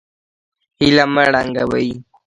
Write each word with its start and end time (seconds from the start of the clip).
هیله 0.79 1.03
مه 1.13 1.23
ړنګوئ 1.31 1.89